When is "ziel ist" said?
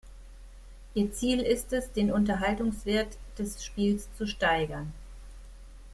1.13-1.73